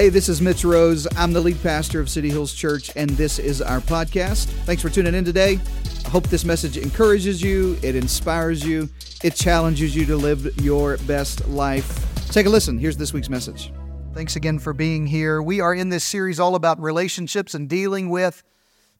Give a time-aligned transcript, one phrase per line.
[0.00, 1.06] Hey, this is Mitch Rose.
[1.14, 4.46] I'm the lead pastor of City Hills Church, and this is our podcast.
[4.64, 5.60] Thanks for tuning in today.
[6.06, 8.88] I hope this message encourages you, it inspires you,
[9.22, 12.30] it challenges you to live your best life.
[12.30, 12.78] Take a listen.
[12.78, 13.74] Here's this week's message.
[14.14, 15.42] Thanks again for being here.
[15.42, 18.42] We are in this series all about relationships and dealing with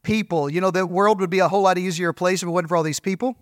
[0.03, 0.51] people.
[0.51, 2.77] You know, the world would be a whole lot easier place if it wasn't for
[2.77, 3.39] all these people.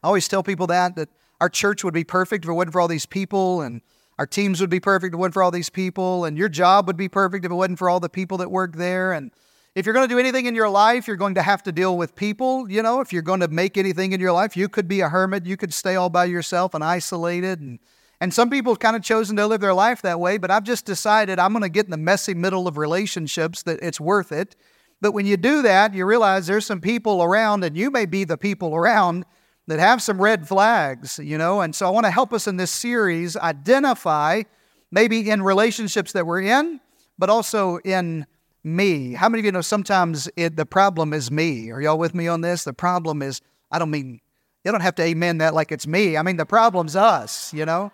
[0.00, 1.08] I always tell people that, that
[1.40, 3.80] our church would be perfect if it wasn't for all these people and
[4.20, 6.86] our teams would be perfect if it wasn't for all these people, and your job
[6.86, 9.14] would be perfect if it wasn't for all the people that work there.
[9.14, 9.30] And
[9.74, 11.96] if you're going to do anything in your life, you're going to have to deal
[11.96, 12.70] with people.
[12.70, 15.08] You know, if you're going to make anything in your life, you could be a
[15.08, 17.60] hermit, you could stay all by yourself and isolated.
[17.60, 17.78] And,
[18.20, 20.64] and some people have kind of chosen to live their life that way, but I've
[20.64, 24.32] just decided I'm going to get in the messy middle of relationships that it's worth
[24.32, 24.54] it.
[25.00, 28.24] But when you do that, you realize there's some people around, and you may be
[28.24, 29.24] the people around
[29.70, 31.60] that have some red flags, you know.
[31.60, 34.42] And so I want to help us in this series identify
[34.90, 36.80] maybe in relationships that we're in,
[37.20, 38.26] but also in
[38.64, 39.12] me.
[39.12, 41.70] How many of you know sometimes it, the problem is me?
[41.70, 42.64] Are y'all with me on this?
[42.64, 44.20] The problem is, I don't mean,
[44.64, 46.16] you don't have to amen that like it's me.
[46.16, 47.92] I mean, the problem's us, you know?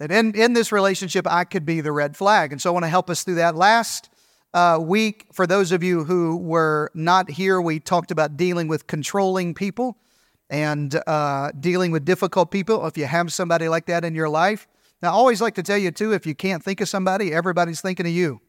[0.00, 2.50] That in, in this relationship, I could be the red flag.
[2.50, 3.54] And so I want to help us through that.
[3.54, 4.10] Last
[4.52, 8.88] uh, week, for those of you who were not here, we talked about dealing with
[8.88, 9.96] controlling people
[10.50, 12.86] and uh, dealing with difficult people.
[12.86, 14.66] If you have somebody like that in your life,
[15.02, 17.80] now I always like to tell you too, if you can't think of somebody, everybody's
[17.80, 18.40] thinking of you.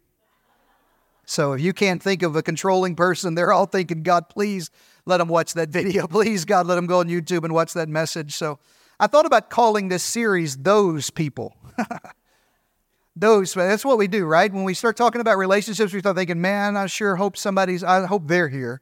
[1.25, 4.71] So if you can't think of a controlling person, they're all thinking, God, please
[5.05, 6.07] let them watch that video.
[6.07, 8.33] Please, God, let them go on YouTube and watch that message.
[8.33, 8.57] So
[8.99, 11.55] I thought about calling this series Those People.
[13.15, 14.51] Those, that's what we do, right?
[14.51, 18.05] When we start talking about relationships, we start thinking, man, I sure hope somebody's, I
[18.05, 18.81] hope they're here.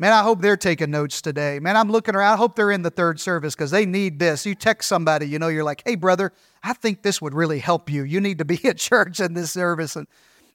[0.00, 1.58] Man, I hope they're taking notes today.
[1.58, 2.32] Man, I'm looking around.
[2.32, 4.46] I hope they're in the third service because they need this.
[4.46, 7.90] You text somebody, you know, you're like, hey, brother, I think this would really help
[7.90, 8.04] you.
[8.04, 9.96] You need to be at church in this service.
[9.96, 10.08] And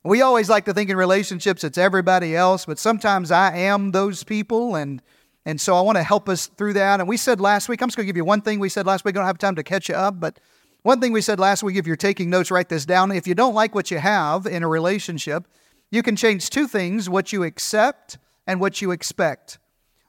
[0.04, 4.24] we always like to think in relationships it's everybody else, but sometimes I am those
[4.24, 4.76] people.
[4.76, 5.00] And,
[5.46, 7.00] and so I want to help us through that.
[7.00, 8.88] And we said last week, I'm just going to give you one thing we said
[8.88, 9.16] last week.
[9.16, 10.40] I don't have time to catch you up, but
[10.82, 13.12] one thing we said last week, if you're taking notes, write this down.
[13.12, 15.48] If you don't like what you have in a relationship,
[15.92, 19.60] you can change two things what you accept and what you expect.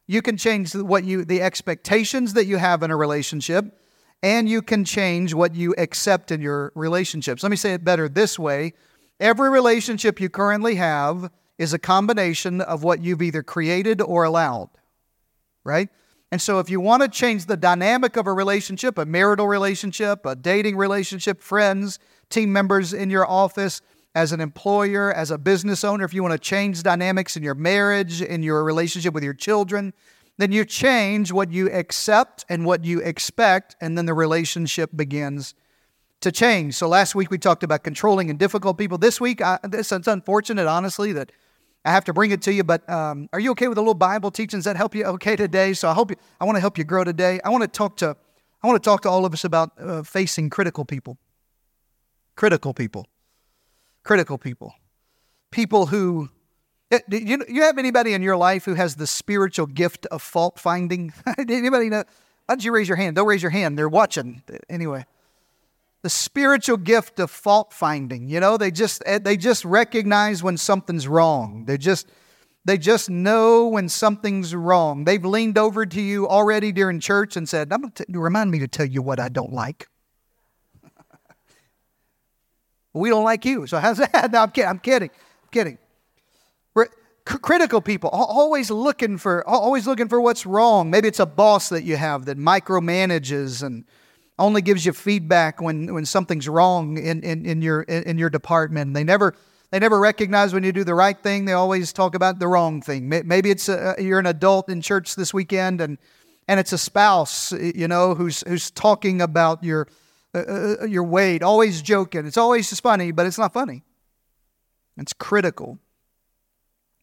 [0.06, 3.80] You can change what you the expectations that you have in a relationship
[4.22, 7.42] and you can change what you accept in your relationships.
[7.42, 8.72] Let me say it better this way.
[9.20, 14.70] Every relationship you currently have is a combination of what you've either created or allowed.
[15.64, 15.88] Right?
[16.32, 20.26] And so, if you want to change the dynamic of a relationship, a marital relationship,
[20.26, 21.98] a dating relationship, friends,
[22.30, 23.80] team members in your office,
[24.16, 27.54] as an employer, as a business owner, if you want to change dynamics in your
[27.54, 29.93] marriage, in your relationship with your children,
[30.38, 35.54] then you change what you accept and what you expect, and then the relationship begins
[36.22, 36.72] to change.
[36.77, 38.97] So last week we talked about controlling and difficult people.
[38.97, 41.31] This week, I, this, it's unfortunate, honestly, that
[41.84, 42.65] I have to bring it to you.
[42.65, 44.56] But um, are you okay with a little Bible teaching?
[44.56, 45.75] Does that help you okay today?
[45.75, 47.38] So I hope you, I want to help you grow today.
[47.44, 48.16] I want to talk to
[48.62, 51.19] I want to talk to all of us about uh, facing critical people.
[52.34, 53.06] Critical people
[54.06, 54.75] critical people,
[55.50, 56.31] people who.
[56.93, 60.22] Eh, do you, you have anybody in your life who has the spiritual gift of
[60.22, 61.12] fault finding?
[61.39, 62.05] anybody know?
[62.47, 63.16] Why don't you raise your hand?
[63.16, 63.77] Don't raise your hand.
[63.77, 65.05] They're watching anyway.
[66.03, 68.28] The spiritual gift of fault finding.
[68.28, 71.65] You know, they just eh, they just recognize when something's wrong.
[71.65, 72.09] They just
[72.65, 75.05] they just know when something's wrong.
[75.05, 78.61] They've leaned over to you already during church and said, "I'm going to remind me
[78.61, 79.89] to tell you what I don't like."
[82.97, 83.67] We don't like you.
[83.67, 84.31] So how's that?
[84.33, 84.69] No, I'm kidding.
[84.69, 85.11] I'm kidding.
[85.11, 85.79] I'm kidding.
[86.75, 86.89] We're,
[87.25, 90.91] critical people always looking for always looking for what's wrong.
[90.91, 93.84] Maybe it's a boss that you have that micromanages and
[94.39, 98.95] only gives you feedback when, when something's wrong in, in, in your in your department.
[98.95, 99.34] They never
[99.71, 101.45] they never recognize when you do the right thing.
[101.45, 103.09] They always talk about the wrong thing.
[103.09, 105.99] Maybe it's a, you're an adult in church this weekend and
[106.49, 109.89] and it's a spouse, you know, who's who's talking about your
[110.38, 112.26] uh, uh, your weight, always joking.
[112.26, 113.82] It's always just funny, but it's not funny.
[114.97, 115.78] It's critical.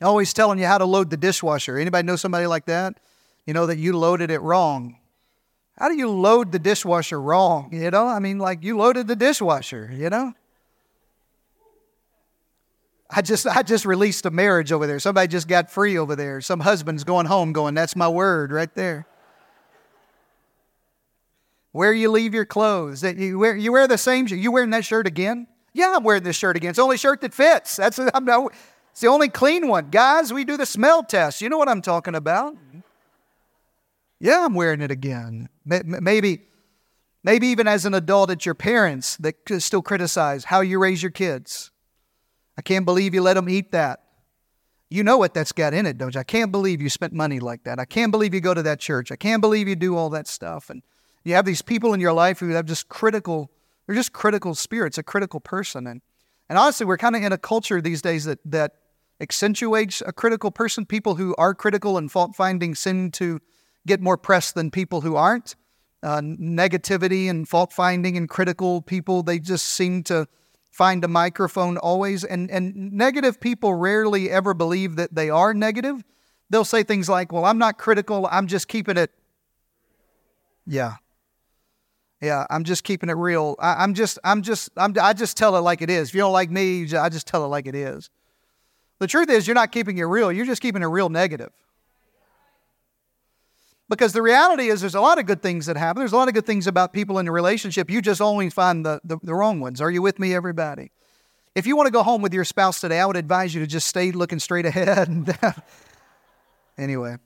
[0.01, 1.77] Always telling you how to load the dishwasher.
[1.77, 3.00] Anybody know somebody like that?
[3.45, 4.97] You know that you loaded it wrong.
[5.77, 7.69] How do you load the dishwasher wrong?
[7.71, 10.33] You know, I mean, like you loaded the dishwasher, you know?
[13.09, 15.00] I just I just released a marriage over there.
[15.00, 16.41] Somebody just got free over there.
[16.41, 19.07] Some husband's going home going, that's my word right there
[21.74, 23.02] where you leave your clothes.
[23.02, 24.28] That you wear, you wear the same.
[24.28, 25.48] You wearing that shirt again?
[25.74, 26.70] Yeah, I'm wearing this shirt again.
[26.70, 27.75] It's the only shirt that fits.
[27.75, 28.50] That's I'm no,
[28.92, 29.90] it's the only clean one.
[29.90, 31.42] Guys, we do the smell test.
[31.42, 32.56] You know what I'm talking about?
[34.22, 35.50] Yeah, I'm wearing it again.
[35.66, 36.44] Maybe,
[37.24, 41.12] Maybe even as an adult, it's your parents that still criticize how you raise your
[41.12, 41.72] kids.
[42.58, 44.02] I can't believe you let them eat that.
[44.90, 46.20] You know what that's got in it, don't you?
[46.20, 47.80] I can't believe you spent money like that.
[47.80, 49.12] I can't believe you go to that church.
[49.12, 50.70] I can't believe you do all that stuff.
[50.70, 50.84] And
[51.24, 53.50] you have these people in your life who have just critical,
[53.86, 55.88] they're just critical spirits, a critical person.
[55.88, 56.02] And,
[56.50, 58.74] and honestly, we're kind of in a culture these days that, that
[59.22, 60.86] accentuates a critical person.
[60.86, 63.40] People who are critical and fault finding seem to
[63.88, 65.56] get more press than people who aren't.
[66.02, 70.28] Uh, negativity and fault finding and critical people, they just seem to
[70.70, 72.25] find a microphone always.
[72.25, 76.04] And, and negative people rarely ever believe that they are negative.
[76.50, 79.12] They'll say things like, Well, I'm not critical, I'm just keeping it.
[80.66, 80.96] Yeah.
[82.24, 83.58] Yeah, I'm just keeping it real.
[83.60, 86.08] I, am just, I'm just, I'm, I just tell it like it is.
[86.08, 88.10] If you don't like me, I just tell it like it is.
[89.00, 90.31] The truth is, you're not keeping it real.
[90.31, 91.52] You're just keeping it real negative.
[93.90, 96.00] Because the reality is, there's a lot of good things that happen.
[96.00, 97.92] There's a lot of good things about people in a relationship.
[97.92, 99.81] You just only find the, the, the wrong ones.
[99.81, 100.92] Are you with me, everybody?
[101.56, 103.68] If you want to go home with your spouse today, I would advise you to
[103.68, 105.38] just stay looking straight ahead.
[106.78, 107.18] anyway,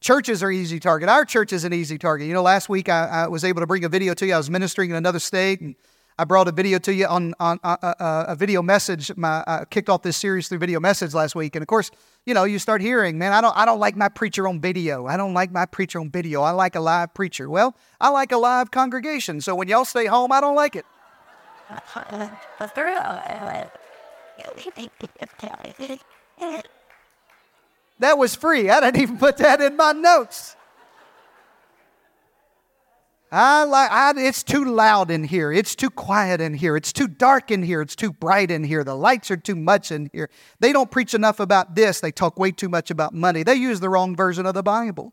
[0.00, 1.08] churches are easy target.
[1.08, 2.26] Our church is an easy target.
[2.26, 4.34] You know, last week I, I was able to bring a video to you.
[4.34, 5.74] I was ministering in another state, and
[6.18, 9.16] I brought a video to you on, on uh, uh, uh, a video message.
[9.16, 11.54] My, I kicked off this series through video message last week.
[11.54, 11.90] And of course,
[12.26, 15.06] you know, you start hearing, man, I don't, I don't like my preacher on video.
[15.06, 16.42] I don't like my preacher on video.
[16.42, 17.48] I like a live preacher.
[17.48, 19.40] Well, I like a live congregation.
[19.40, 20.86] So when y'all stay home, I don't like it.
[27.98, 28.70] That was free.
[28.70, 30.56] I didn't even put that in my notes.
[33.30, 35.52] I like I, it's too loud in here.
[35.52, 36.76] It's too quiet in here.
[36.76, 37.82] It's too dark in here.
[37.82, 38.84] It's too bright in here.
[38.84, 40.30] The lights are too much in here.
[40.60, 42.00] They don't preach enough about this.
[42.00, 43.42] They talk way too much about money.
[43.42, 45.12] They use the wrong version of the Bible.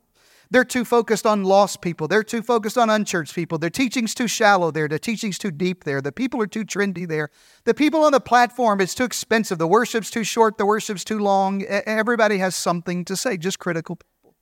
[0.52, 2.08] They're too focused on lost people.
[2.08, 3.58] They're too focused on unchurched people.
[3.58, 4.88] Their teaching's too shallow there.
[4.88, 6.02] The teaching's too deep there.
[6.02, 7.30] The people are too trendy there.
[7.64, 9.58] The people on the platform, it's too expensive.
[9.58, 10.58] The worship's too short.
[10.58, 11.64] The worship's too long.
[11.64, 14.36] Everybody has something to say, just critical people.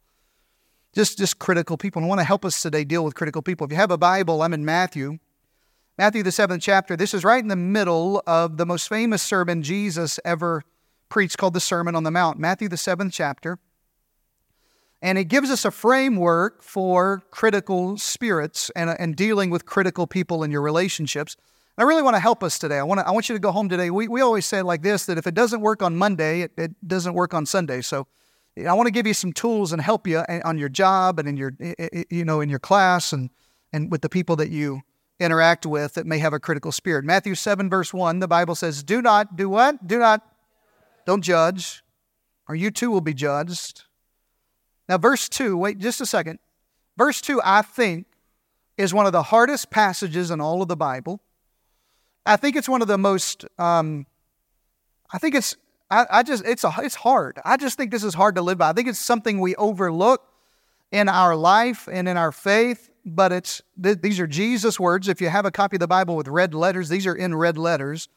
[0.94, 2.00] just, just critical people.
[2.00, 3.66] And I want to help us today deal with critical people.
[3.66, 5.18] If you have a Bible, I'm in Matthew.
[5.98, 6.96] Matthew, the seventh chapter.
[6.96, 10.64] This is right in the middle of the most famous sermon Jesus ever
[11.10, 12.40] preached called the Sermon on the Mount.
[12.40, 13.60] Matthew, the seventh chapter.
[15.04, 20.08] And it gives us a framework for critical spirits and, uh, and dealing with critical
[20.08, 21.36] people in your relationships.
[21.78, 22.80] I really want to help us today.
[22.80, 23.90] I want, to, I want you to go home today.
[23.90, 26.88] We, we always say like this that if it doesn't work on Monday, it, it
[26.88, 27.82] doesn't work on Sunday.
[27.82, 28.08] So
[28.58, 31.28] I want to give you some tools and help you eh, on your job and
[31.28, 33.30] in your eh, eh, you know in your class and
[33.74, 34.84] and with the people that you
[35.20, 37.04] interact with that may have a critical spirit.
[37.04, 39.86] Matthew 7 verse 1, the Bible says, "Do not do what?
[39.88, 40.22] Do not
[41.06, 41.84] don't judge,
[42.48, 43.84] or you too will be judged."
[44.88, 46.40] Now verse 2, wait just a second.
[46.98, 48.08] Verse 2 I think
[48.78, 51.22] is one of the hardest passages in all of the Bible.
[52.26, 54.06] I think it's one of the most um,
[55.12, 55.56] I think it's
[55.92, 57.40] I, I just it's a it's hard.
[57.46, 58.70] I just think this is hard to live by.
[58.70, 60.24] I think it's something we overlook
[60.92, 62.90] in our life and in our faith.
[63.06, 65.08] But it's th- these are Jesus' words.
[65.08, 67.58] If you have a copy of the Bible with red letters, these are in red
[67.58, 68.08] letters.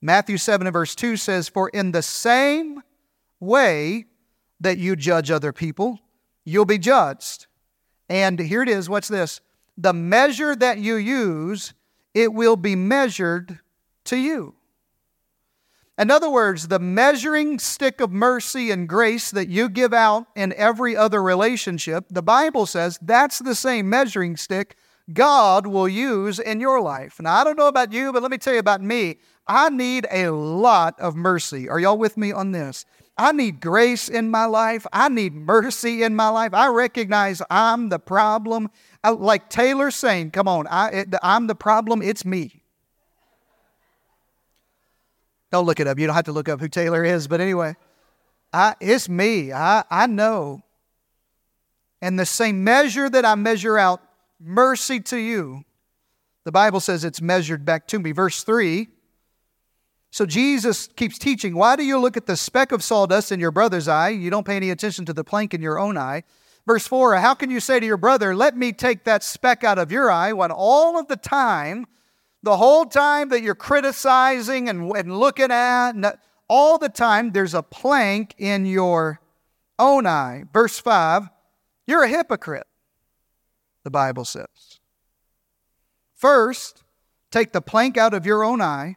[0.00, 2.82] Matthew 7 and verse 2 says, For in the same
[3.38, 4.06] way
[4.62, 6.00] that you judge other people,
[6.44, 7.46] you'll be judged.
[8.08, 8.88] And here it is.
[8.88, 9.40] What's this?
[9.76, 11.74] The measure that you use,
[12.14, 13.60] it will be measured
[14.04, 14.54] to you.
[15.98, 20.52] In other words, the measuring stick of mercy and grace that you give out in
[20.54, 24.76] every other relationship, the Bible says that's the same measuring stick
[25.12, 27.20] God will use in your life.
[27.20, 29.18] Now, I don't know about you, but let me tell you about me.
[29.46, 31.68] I need a lot of mercy.
[31.68, 32.84] Are y'all with me on this?
[33.22, 34.84] I need grace in my life.
[34.92, 36.52] I need mercy in my life.
[36.52, 38.68] I recognize I'm the problem.
[39.04, 42.64] I, like Taylor saying, come on, I, I'm the problem, it's me.
[45.52, 46.00] Don't look it up.
[46.00, 47.28] You don't have to look up who Taylor is.
[47.28, 47.76] But anyway,
[48.52, 49.52] I, it's me.
[49.52, 50.62] I, I know.
[52.00, 54.02] And the same measure that I measure out
[54.40, 55.62] mercy to you,
[56.42, 58.10] the Bible says it's measured back to me.
[58.10, 58.88] Verse 3.
[60.12, 61.56] So Jesus keeps teaching.
[61.56, 64.10] Why do you look at the speck of sawdust in your brother's eye?
[64.10, 66.22] You don't pay any attention to the plank in your own eye.
[66.66, 69.78] Verse 4 How can you say to your brother, Let me take that speck out
[69.78, 71.86] of your eye, when all of the time
[72.42, 75.92] the whole time that you're criticizing and, and looking at,
[76.46, 79.18] all the time there's a plank in your
[79.78, 80.44] own eye.
[80.52, 81.28] Verse 5
[81.86, 82.66] You're a hypocrite,
[83.82, 84.80] the Bible says.
[86.14, 86.84] First,
[87.30, 88.96] take the plank out of your own eye,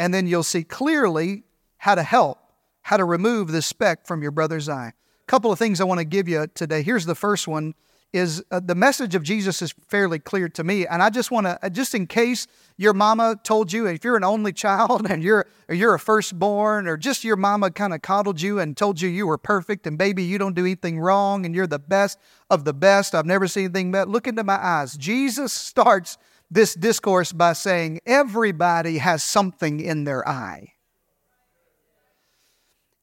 [0.00, 1.42] and then you'll see clearly
[1.76, 2.38] how to help,
[2.80, 4.94] how to remove the speck from your brother's eye.
[4.94, 6.82] A couple of things I want to give you today.
[6.82, 7.74] Here's the first one
[8.14, 10.86] is uh, the message of Jesus is fairly clear to me.
[10.86, 12.46] And I just want to, uh, just in case
[12.78, 16.88] your mama told you, if you're an only child and you're, or you're a firstborn,
[16.88, 19.98] or just your mama kind of coddled you and told you you were perfect and
[19.98, 23.14] baby, you don't do anything wrong and you're the best of the best.
[23.14, 24.96] I've never seen anything but look into my eyes.
[24.96, 26.16] Jesus starts
[26.50, 30.72] this discourse by saying, everybody has something in their eye.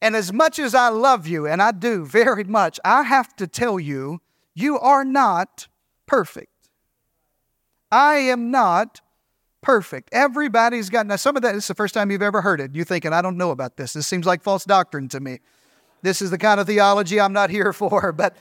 [0.01, 3.47] And as much as I love you, and I do very much, I have to
[3.47, 4.21] tell you
[4.53, 5.67] you are not
[6.05, 6.51] perfect.
[7.91, 9.01] I am not
[9.61, 10.09] perfect.
[10.11, 12.75] Everybody's got, now some of that is the first time you've ever heard it.
[12.75, 13.93] You're thinking, I don't know about this.
[13.93, 15.39] This seems like false doctrine to me.
[16.03, 18.11] This is the kind of theology I'm not here for.
[18.11, 18.35] But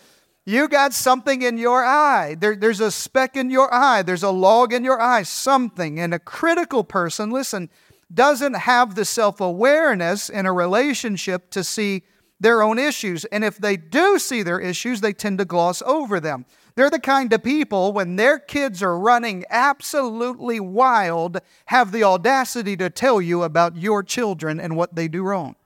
[0.47, 2.37] you got something in your eye.
[2.39, 4.03] There, there's a speck in your eye.
[4.03, 5.99] There's a log in your eye, something.
[5.99, 7.69] And a critical person, listen,
[8.15, 12.05] doesn't have the self awareness in a relationship to see
[12.39, 13.25] their own issues.
[13.27, 16.47] And if they do see their issues, they tend to gloss over them.
[16.77, 22.77] They're the kind of people, when their kids are running absolutely wild, have the audacity
[22.77, 25.57] to tell you about your children and what they do wrong.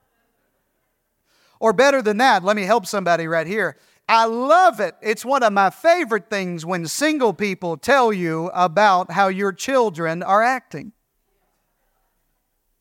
[1.58, 3.76] Or better than that, let me help somebody right here.
[4.12, 4.96] I love it.
[5.00, 10.24] It's one of my favorite things when single people tell you about how your children
[10.24, 10.90] are acting.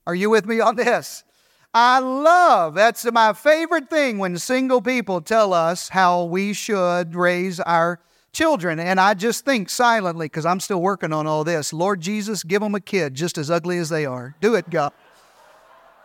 [0.08, 1.24] Are you with me on this?
[1.72, 7.60] I love, that's my favorite thing when single people tell us how we should raise
[7.60, 8.00] our
[8.34, 8.80] children.
[8.80, 12.64] And I just think silently, because I'm still working on all this Lord Jesus, give
[12.64, 14.34] them a kid just as ugly as they are.
[14.42, 14.94] Do it, God.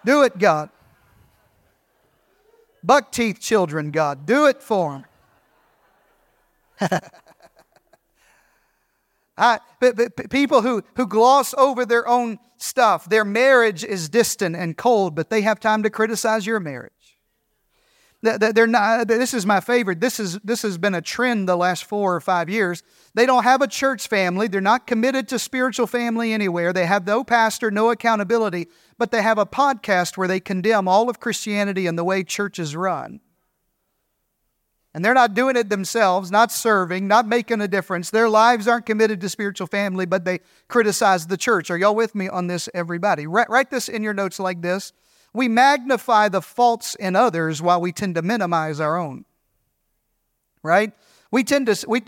[0.05, 0.69] Do it, God.
[2.83, 4.27] Buck teeth children, God.
[4.27, 5.05] Do it for them.
[9.37, 14.55] I, but, but people who, who gloss over their own stuff, their marriage is distant
[14.55, 16.93] and cold, but they have time to criticize your marriage.
[18.23, 20.01] They're not, this is my favorite.
[20.01, 22.83] This, is, this has been a trend the last four or five years.
[23.13, 24.49] They don't have a church family.
[24.49, 26.73] They're not committed to spiritual family anywhere.
[26.73, 31.11] They have no pastor, no accountability, but they have a podcast where they condemn all
[31.11, 33.21] of Christianity and the way churches run.
[34.95, 38.11] And they're not doing it themselves, not serving, not making a difference.
[38.11, 41.69] Their lives aren't committed to spiritual family, but they criticize the church.
[41.69, 43.27] Are y'all with me on this, everybody?
[43.27, 44.93] Write, write this in your notes like this.
[45.33, 49.25] We magnify the faults in others while we tend to minimize our own.
[50.63, 50.93] Right?
[51.33, 52.03] We tend to, we,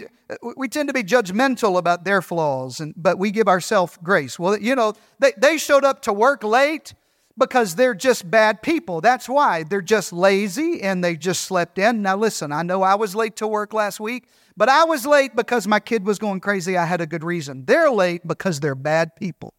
[0.56, 4.38] we tend to be judgmental about their flaws, and, but we give ourselves grace.
[4.38, 6.94] Well, you know, they, they showed up to work late
[7.38, 9.00] because they're just bad people.
[9.00, 9.62] That's why.
[9.62, 12.02] They're just lazy and they just slept in.
[12.02, 15.36] Now, listen, I know I was late to work last week, but I was late
[15.36, 16.76] because my kid was going crazy.
[16.76, 17.64] I had a good reason.
[17.66, 19.52] They're late because they're bad people.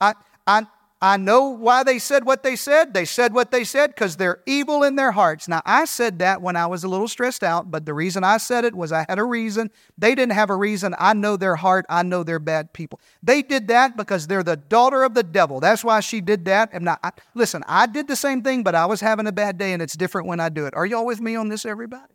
[0.00, 0.14] I,
[0.46, 0.66] I,
[1.04, 2.94] I know why they said what they said.
[2.94, 5.48] They said what they said because they're evil in their hearts.
[5.48, 8.38] Now, I said that when I was a little stressed out, but the reason I
[8.38, 9.70] said it was I had a reason.
[9.98, 10.94] They didn't have a reason.
[10.98, 11.84] I know their heart.
[11.90, 13.00] I know they're bad people.
[13.22, 15.60] They did that because they're the daughter of the devil.
[15.60, 16.70] That's why she did that.
[16.72, 19.58] And now, I, listen, I did the same thing, but I was having a bad
[19.58, 20.72] day, and it's different when I do it.
[20.72, 22.14] Are y'all with me on this, everybody?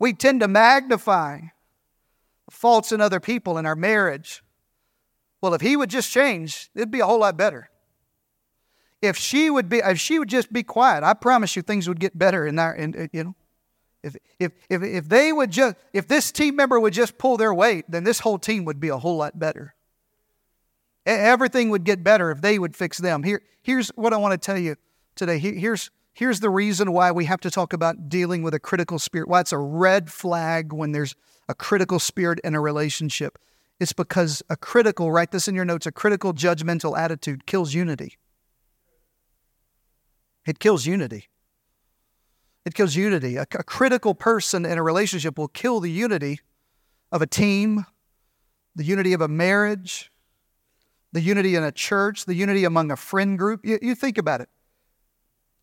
[0.00, 1.38] We tend to magnify
[2.50, 4.42] faults in other people in our marriage.
[5.40, 7.68] Well, if he would just change, it'd be a whole lot better
[9.02, 12.00] if she would be if she would just be quiet i promise you things would
[12.00, 13.34] get better in our in, you know.
[14.04, 17.54] If, if, if, if they would just if this team member would just pull their
[17.54, 19.74] weight then this whole team would be a whole lot better.
[21.04, 23.22] Everything would get better if they would fix them.
[23.22, 24.76] Here here's what i want to tell you
[25.14, 25.38] today.
[25.38, 29.28] Here's here's the reason why we have to talk about dealing with a critical spirit
[29.28, 31.14] why it's a red flag when there's
[31.48, 33.38] a critical spirit in a relationship.
[33.78, 38.18] It's because a critical write this in your notes a critical judgmental attitude kills unity
[40.46, 41.28] it kills unity.
[42.64, 43.36] It kills unity.
[43.36, 46.40] A, a, critical person in a relationship will kill the unity
[47.10, 47.86] of a team,
[48.76, 50.10] the unity of a marriage,
[51.12, 53.64] the unity in a church, the unity among a friend group.
[53.64, 54.48] You, you think about it.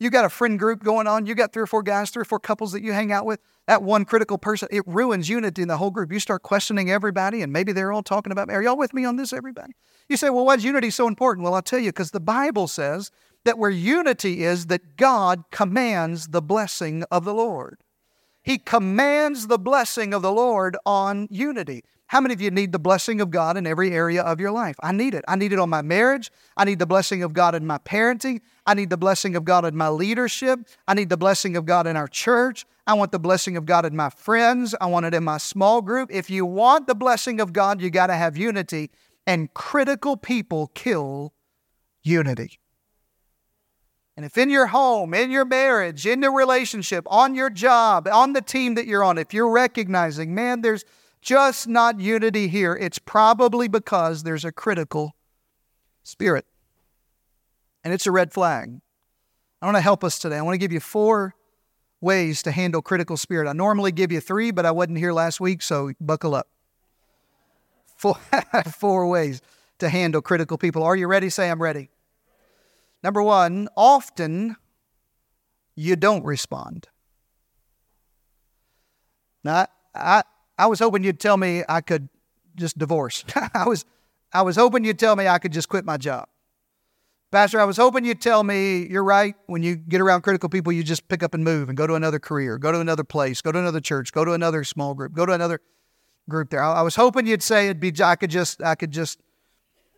[0.01, 2.25] You got a friend group going on, you got three or four guys, three or
[2.25, 3.41] four couples that you hang out with.
[3.67, 6.11] That one critical person, it ruins unity in the whole group.
[6.11, 8.49] You start questioning everybody, and maybe they're all talking about.
[8.49, 9.73] Are y'all with me on this, everybody?
[10.07, 11.43] You say, well, why is unity so important?
[11.43, 13.11] Well, I'll tell you, because the Bible says
[13.45, 17.79] that where unity is, that God commands the blessing of the Lord.
[18.41, 21.83] He commands the blessing of the Lord on unity.
[22.07, 24.75] How many of you need the blessing of God in every area of your life?
[24.81, 25.23] I need it.
[25.27, 26.31] I need it on my marriage.
[26.57, 28.41] I need the blessing of God in my parenting.
[28.65, 30.59] I need the blessing of God in my leadership.
[30.87, 32.65] I need the blessing of God in our church.
[32.87, 34.73] I want the blessing of God in my friends.
[34.81, 36.09] I want it in my small group.
[36.11, 38.89] If you want the blessing of God, you got to have unity.
[39.27, 41.33] And critical people kill
[42.01, 42.59] unity.
[44.19, 48.33] And if in your home, in your marriage, in your relationship, on your job, on
[48.33, 50.83] the team that you're on, if you're recognizing, man, there's
[51.21, 55.15] just not unity here, it's probably because there's a critical
[56.03, 56.45] spirit.
[57.81, 58.81] And it's a red flag.
[59.61, 60.35] I want to help us today.
[60.35, 61.33] I want to give you four
[62.01, 63.47] ways to handle critical spirit.
[63.47, 66.49] I normally give you three, but I wasn't here last week, so buckle up.
[67.95, 68.15] Four,
[68.69, 69.41] four ways
[69.77, 70.83] to handle critical people.
[70.83, 71.29] Are you ready?
[71.29, 71.89] Say, I'm ready.
[73.03, 74.57] Number one, often
[75.75, 76.87] you don't respond.
[79.43, 80.23] Now, I,
[80.57, 82.09] I was hoping you'd tell me I could
[82.55, 83.23] just divorce.
[83.53, 83.85] I was,
[84.33, 86.27] I was hoping you'd tell me I could just quit my job.
[87.31, 89.35] Pastor, I was hoping you'd tell me you're right.
[89.45, 91.93] When you get around critical people, you just pick up and move and go to
[91.93, 95.13] another career, go to another place, go to another church, go to another small group,
[95.13, 95.61] go to another
[96.27, 96.63] group there.
[96.63, 99.19] I, was hoping you'd say it'd be I could just I could just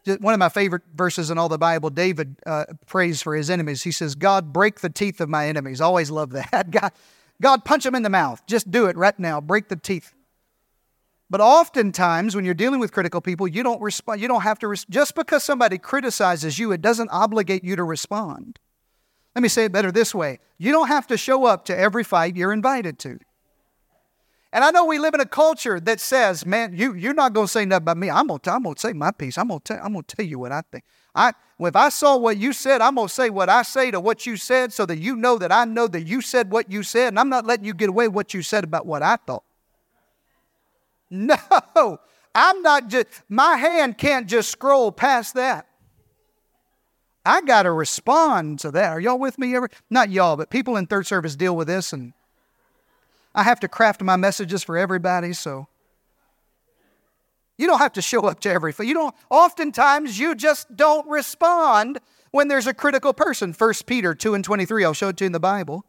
[0.05, 1.89] one of my favorite verses in all the Bible.
[1.89, 3.84] David uh, prays for his enemies.
[3.84, 6.72] He says, "God, break the teeth of my enemies." Always love that.
[6.72, 6.91] God,
[7.41, 8.46] God, punch them in the mouth.
[8.48, 9.41] Just do it right now.
[9.41, 10.13] Break the teeth.
[11.29, 14.20] But oftentimes, when you're dealing with critical people, you don't respond.
[14.22, 14.67] You don't have to.
[14.67, 18.60] Res- just because somebody criticizes you, it doesn't obligate you to respond.
[19.36, 22.03] Let me say it better this way: you don't have to show up to every
[22.03, 23.20] fight you're invited to.
[24.53, 27.48] And I know we live in a culture that says, "Man, you you're not going
[27.48, 28.10] to say nothing about me.
[28.10, 29.38] I'm going to I'm to say my piece.
[29.38, 30.84] I'm going to I'm to tell you what I think.
[31.15, 34.00] I if I saw what you said, I'm going to say what I say to
[34.00, 36.84] what you said, so that you know that I know that you said what you
[36.84, 39.43] said, and I'm not letting you get away what you said about what I thought."
[41.13, 42.00] No,
[42.34, 45.67] I'm not just, my hand can't just scroll past that.
[47.25, 48.91] I got to respond to that.
[48.91, 49.70] Are y'all with me ever?
[49.89, 52.13] Not y'all, but people in third service deal with this, and
[53.33, 55.67] I have to craft my messages for everybody, so.
[57.57, 62.00] You don't have to show up to every, you don't, oftentimes you just don't respond
[62.31, 63.53] when there's a critical person.
[63.53, 65.85] 1 Peter 2 and 23, I'll show it to you in the Bible.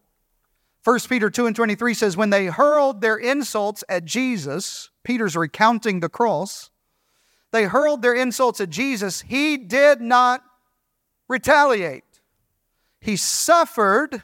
[0.85, 6.01] 1 Peter 2 and 23 says, When they hurled their insults at Jesus, Peter's recounting
[6.01, 6.71] the cross,
[7.53, 9.23] they hurled their insults at Jesus.
[9.23, 10.43] He did not
[11.29, 12.05] retaliate.
[13.01, 14.23] He suffered,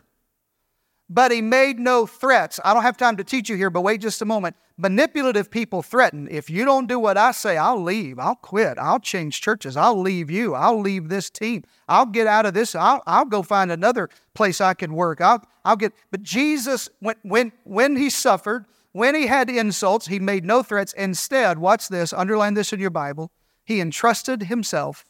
[1.11, 2.61] but he made no threats.
[2.65, 4.57] I don't have time to teach you here, but wait just a moment.
[4.77, 9.01] Manipulative people threaten if you don't do what I say, I'll leave, I'll quit, I'll
[9.01, 13.03] change churches, I'll leave you, I'll leave this team, I'll get out of this, I'll,
[13.07, 15.21] I'll go find another place I can work.
[15.21, 20.19] I'll, I'll get, but Jesus, when, when, when he suffered, when he had insults, he
[20.21, 20.93] made no threats.
[20.93, 23.31] Instead, watch this, underline this in your Bible,
[23.65, 25.05] he entrusted himself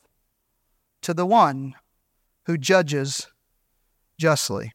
[1.02, 1.74] to the one
[2.46, 3.28] who judges
[4.18, 4.72] justly.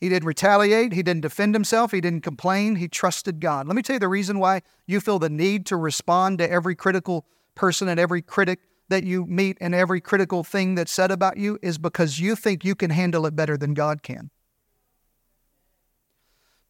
[0.00, 0.94] He didn't retaliate.
[0.94, 1.92] He didn't defend himself.
[1.92, 2.76] He didn't complain.
[2.76, 3.66] He trusted God.
[3.66, 6.74] Let me tell you the reason why you feel the need to respond to every
[6.74, 11.36] critical person and every critic that you meet and every critical thing that's said about
[11.36, 14.30] you is because you think you can handle it better than God can.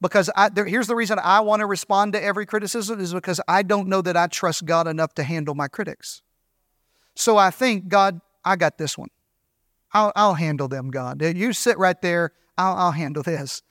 [0.01, 3.41] Because I, there, here's the reason I want to respond to every criticism is because
[3.47, 6.23] I don't know that I trust God enough to handle my critics.
[7.15, 9.11] So I think, God, I got this one.
[9.93, 11.23] I'll, I'll handle them, God.
[11.23, 13.63] You sit right there I'll, I'll handle this.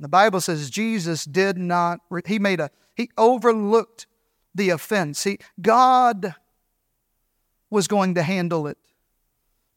[0.00, 4.06] The Bible says Jesus did not, he made a, he overlooked
[4.54, 5.24] the offense.
[5.24, 6.34] He, God
[7.70, 8.78] was going to handle it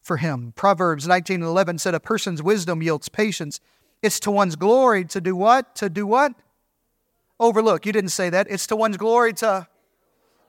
[0.01, 0.53] for him.
[0.55, 3.59] Proverbs 19 and 11 said, A person's wisdom yields patience.
[4.01, 5.75] It's to one's glory to do what?
[5.75, 6.33] To do what?
[7.39, 7.85] Overlook.
[7.85, 8.47] You didn't say that.
[8.49, 9.67] It's to one's glory to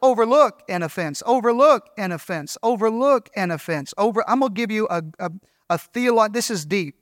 [0.01, 3.93] overlook an offense, overlook an offense, overlook an offense.
[3.99, 4.23] Over.
[4.29, 5.31] I'm gonna give you a a,
[5.69, 6.35] a theological.
[6.35, 6.95] This is deep.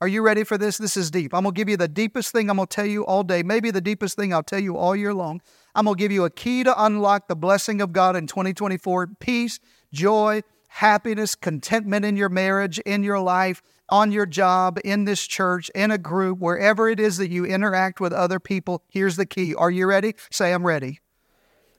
[0.00, 0.78] Are you ready for this?
[0.78, 1.34] This is deep.
[1.34, 3.42] I'm going to give you the deepest thing I'm going to tell you all day,
[3.42, 5.40] maybe the deepest thing I'll tell you all year long.
[5.74, 9.08] I'm going to give you a key to unlock the blessing of God in 2024
[9.18, 9.58] peace,
[9.92, 15.68] joy, happiness, contentment in your marriage, in your life, on your job, in this church,
[15.74, 18.84] in a group, wherever it is that you interact with other people.
[18.88, 19.52] Here's the key.
[19.52, 20.14] Are you ready?
[20.30, 21.00] Say, I'm ready.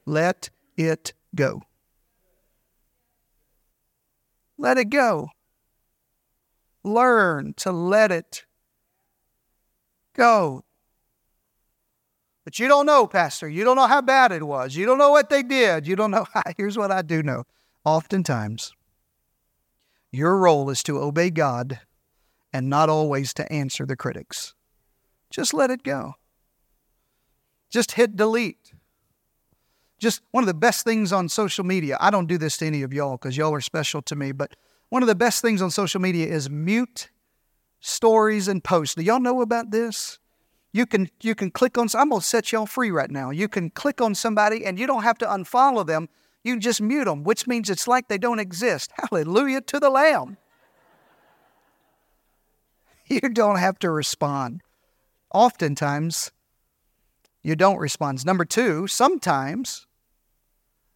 [0.05, 1.61] Let it go.
[4.57, 5.29] Let it go
[6.83, 8.45] learn to let it
[10.15, 10.63] go.
[12.43, 13.47] But you don't know, Pastor.
[13.47, 14.75] You don't know how bad it was.
[14.75, 15.87] You don't know what they did.
[15.87, 16.25] You don't know.
[16.33, 16.41] How.
[16.57, 17.43] Here's what I do know.
[17.85, 18.73] Oftentimes,
[20.11, 21.79] your role is to obey God
[22.51, 24.55] and not always to answer the critics.
[25.29, 26.15] Just let it go.
[27.69, 28.73] Just hit delete.
[29.99, 31.97] Just one of the best things on social media.
[31.99, 34.55] I don't do this to any of y'all because y'all are special to me, but
[34.89, 37.09] one of the best things on social media is mute
[37.79, 38.95] stories and posts.
[38.95, 40.19] Do y'all know about this?
[40.71, 43.31] You can you can click on I'm gonna set y'all free right now.
[43.31, 46.09] You can click on somebody and you don't have to unfollow them.
[46.43, 48.91] You just mute them, which means it's like they don't exist.
[48.97, 50.37] Hallelujah to the Lamb.
[53.11, 54.61] You don't have to respond.
[55.33, 56.31] Oftentimes,
[57.41, 58.23] you don't respond.
[58.23, 59.87] Number two, sometimes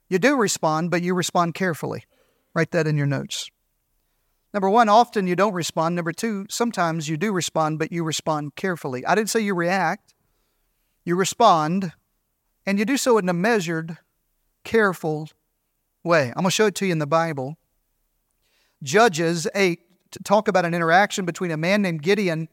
[0.10, 2.04] you do respond, but you respond carefully.
[2.54, 3.50] Write that in your notes.
[4.54, 5.96] Number one, often you don't respond.
[5.96, 9.06] Number two, sometimes you do respond, but you respond carefully.
[9.06, 10.14] I didn't say you react,
[11.04, 11.94] you respond,
[12.66, 13.98] and you do so in a measured,
[14.64, 15.30] careful
[16.04, 16.28] way.
[16.28, 17.58] I'm going to show it to you in the Bible.
[18.84, 19.80] Judges 8
[20.24, 22.48] talk about an interaction between a man named Gideon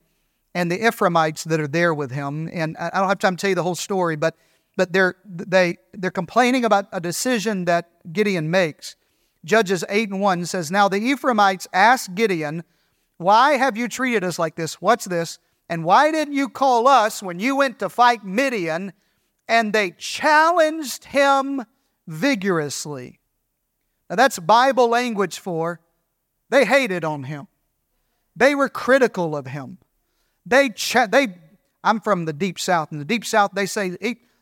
[0.55, 2.49] and the Ephraimites that are there with him.
[2.53, 4.37] And I don't have time to tell you the whole story, but
[4.77, 8.97] but they're they they're complaining about a decision that Gideon makes.
[9.45, 12.65] Judges 8 and 1 says, Now the Ephraimites asked Gideon,
[13.17, 14.81] Why have you treated us like this?
[14.81, 15.39] What's this?
[15.69, 18.93] And why didn't you call us when you went to fight Midian?
[19.49, 21.65] And they challenged him
[22.07, 23.21] vigorously.
[24.09, 25.81] Now that's Bible language for
[26.51, 27.47] they hated on him.
[28.37, 29.79] They were critical of him.
[30.45, 31.29] They, cha- they
[31.83, 32.93] I'm from the deep south.
[32.93, 33.97] In the deep south, they say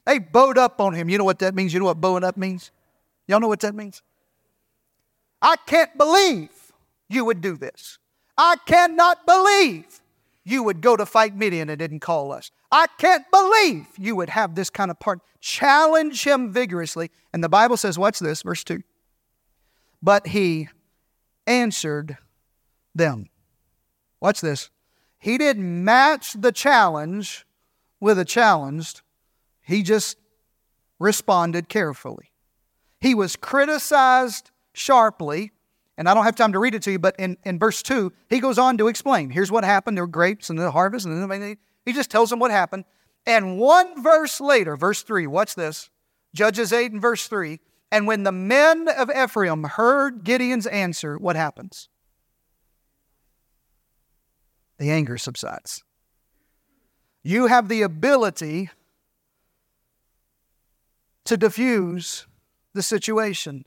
[0.07, 1.09] they bowed up on him.
[1.09, 1.73] You know what that means?
[1.73, 2.71] You know what bowing up means?
[3.27, 4.03] Y'all know what that means?
[5.41, 6.51] I can't believe
[7.09, 7.99] you would do this.
[8.37, 10.01] I cannot believe
[10.45, 12.51] you would go to fight Midian and didn't call us.
[12.71, 15.21] I can't believe you would have this kind of part.
[15.41, 17.11] Challenge him vigorously.
[17.33, 18.43] And the Bible says, what's this?
[18.43, 18.83] Verse 2.
[20.03, 20.69] But he
[21.47, 22.17] answered
[22.95, 23.29] them.
[24.21, 24.71] Watch this.
[25.19, 27.45] He didn't match the challenge
[28.01, 29.03] with a challenged,
[29.61, 30.17] he just
[30.99, 32.31] responded carefully.
[33.01, 35.53] He was criticized sharply,
[35.97, 38.13] and I don't have time to read it to you, but in, in verse 2,
[38.31, 39.97] he goes on to explain here's what happened.
[39.97, 42.85] There were grapes and the harvest, and then he just tells them what happened.
[43.27, 45.91] And one verse later, verse 3, what's this?
[46.35, 47.59] Judges 8 and verse 3.
[47.91, 51.89] And when the men of Ephraim heard Gideon's answer, what happens?
[54.79, 55.83] The anger subsides.
[57.23, 58.71] You have the ability
[61.25, 62.27] to diffuse
[62.75, 63.65] the situation.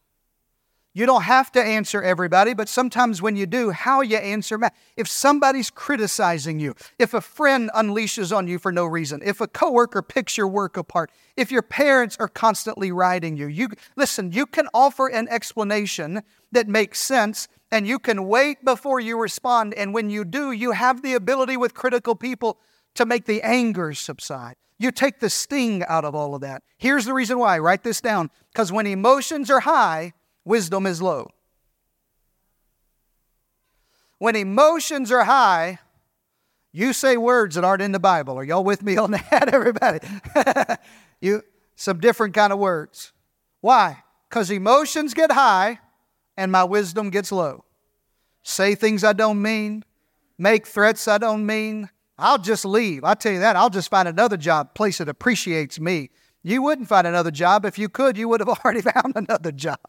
[0.93, 4.77] You don't have to answer everybody, but sometimes when you do, how you answer matters.
[4.97, 9.47] If somebody's criticizing you, if a friend unleashes on you for no reason, if a
[9.47, 14.45] coworker picks your work apart, if your parents are constantly riding you, you listen, you
[14.45, 19.73] can offer an explanation that makes sense and you can wait before you respond.
[19.75, 22.57] And when you do, you have the ability with critical people
[22.95, 24.55] to make the anger subside.
[24.77, 26.63] You take the sting out of all of that.
[26.77, 27.59] Here's the reason why.
[27.59, 28.29] Write this down.
[28.51, 30.13] Because when emotions are high,
[30.45, 31.29] wisdom is low.
[34.17, 35.79] When emotions are high,
[36.71, 38.37] you say words that aren't in the Bible.
[38.37, 39.99] Are y'all with me on that, everybody?
[41.21, 41.43] you
[41.75, 43.11] some different kind of words.
[43.61, 44.03] Why?
[44.29, 45.79] Because emotions get high
[46.37, 47.65] and my wisdom gets low.
[48.43, 49.83] Say things I don't mean,
[50.37, 51.89] make threats I don't mean.
[52.17, 53.03] I'll just leave.
[53.03, 53.55] I tell you that.
[53.55, 56.11] I'll just find another job, place that appreciates me.
[56.43, 57.65] You wouldn't find another job.
[57.65, 59.79] If you could, you would have already found another job.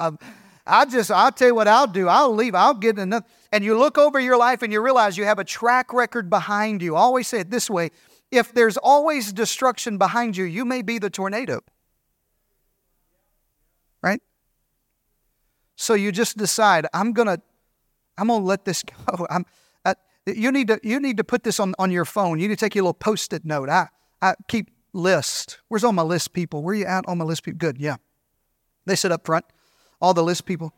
[0.66, 2.08] I just, I'll tell you what I'll do.
[2.08, 2.54] I'll leave.
[2.54, 3.26] I'll get another.
[3.50, 6.82] And you look over your life and you realize you have a track record behind
[6.82, 6.94] you.
[6.94, 7.90] I always say it this way
[8.30, 11.60] if there's always destruction behind you, you may be the tornado.
[14.02, 14.22] Right?
[15.76, 17.42] So you just decide, I'm going to,
[18.16, 19.26] I'm going to let this go.
[19.28, 19.44] I'm,
[19.84, 19.94] uh,
[20.26, 22.38] you need to, you need to put this on, on your phone.
[22.38, 23.68] You need to take your little post-it note.
[23.68, 23.88] I,
[24.22, 25.58] I keep list.
[25.68, 26.62] Where's all my list people?
[26.62, 27.04] Where you at?
[27.06, 27.58] All my list people.
[27.58, 27.78] Good.
[27.78, 27.96] Yeah.
[28.86, 29.44] They sit up front
[30.02, 30.74] all the list people.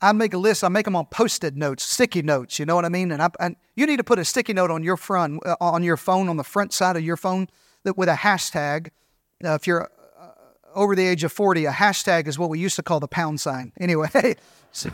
[0.00, 0.62] I make a list.
[0.62, 2.60] I make them on post-it notes, sticky notes.
[2.60, 3.10] You know what I mean?
[3.10, 5.82] And, I, and you need to put a sticky note on your front, uh, on
[5.82, 7.48] your phone, on the front side of your phone,
[7.82, 8.90] that with a hashtag.
[9.44, 10.26] Uh, if you're uh,
[10.74, 13.40] over the age of forty, a hashtag is what we used to call the pound
[13.40, 13.72] sign.
[13.80, 14.36] Anyway,
[14.70, 14.90] so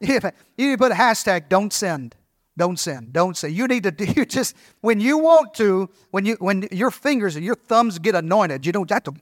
[0.00, 1.48] you need to put a hashtag.
[1.48, 2.16] Don't send.
[2.56, 3.12] Don't send.
[3.12, 3.48] Don't say.
[3.48, 3.92] You need to.
[4.12, 5.88] You just when you want to.
[6.10, 9.12] When you when your fingers and your thumbs get anointed, you don't have to.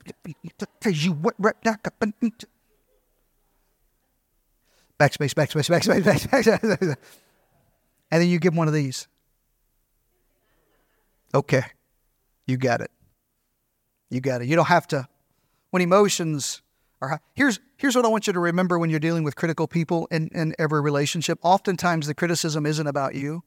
[5.01, 5.11] What?
[5.11, 6.95] backspace, backspace, backspace, backspace.
[8.11, 9.07] and then you give one of these.
[11.33, 11.63] Okay.
[12.47, 12.91] You got it.
[14.09, 14.47] You got it.
[14.47, 15.07] You don't have to.
[15.69, 16.61] When emotions
[17.01, 20.07] are here's, here's what I want you to remember when you're dealing with critical people
[20.11, 21.39] in, in every relationship.
[21.41, 23.43] Oftentimes, the criticism isn't about you.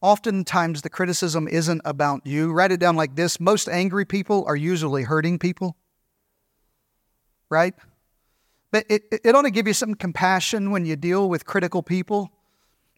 [0.00, 2.52] Oftentimes, the criticism isn't about you.
[2.52, 5.76] Write it down like this most angry people are usually hurting people.
[7.50, 7.74] Right?
[8.70, 12.32] But it, it ought to give you some compassion when you deal with critical people,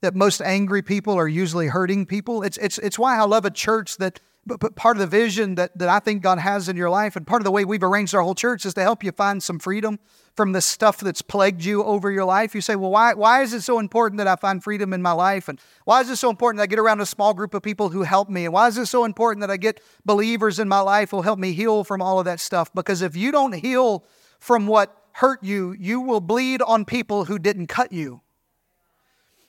[0.00, 2.42] that most angry people are usually hurting people.
[2.42, 5.56] It's, it's, it's why I love a church that but, but part of the vision
[5.56, 7.82] that, that I think God has in your life, and part of the way we've
[7.82, 9.98] arranged our whole church is to help you find some freedom
[10.34, 12.54] from the stuff that's plagued you over your life.
[12.54, 15.12] You say, well, why, why is it so important that I find freedom in my
[15.12, 15.48] life?
[15.48, 17.90] And why is it so important that I get around a small group of people
[17.90, 18.46] who help me?
[18.46, 21.38] And why is it so important that I get believers in my life who help
[21.38, 22.72] me heal from all of that stuff?
[22.72, 24.04] Because if you don't heal
[24.38, 28.20] from what hurt you, you will bleed on people who didn't cut you.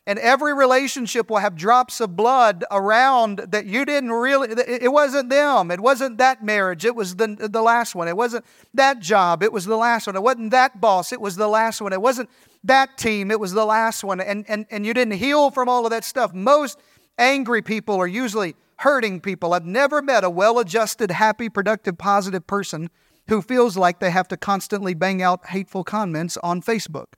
[0.07, 5.29] And every relationship will have drops of blood around that you didn't really, it wasn't
[5.29, 5.69] them.
[5.69, 6.85] It wasn't that marriage.
[6.85, 8.07] It was the, the last one.
[8.07, 9.43] It wasn't that job.
[9.43, 10.15] It was the last one.
[10.15, 11.13] It wasn't that boss.
[11.13, 11.93] It was the last one.
[11.93, 12.31] It wasn't
[12.63, 13.29] that team.
[13.29, 14.19] It was the last one.
[14.19, 16.33] And, and, and you didn't heal from all of that stuff.
[16.33, 16.79] Most
[17.19, 19.53] angry people are usually hurting people.
[19.53, 22.89] I've never met a well adjusted, happy, productive, positive person
[23.29, 27.13] who feels like they have to constantly bang out hateful comments on Facebook.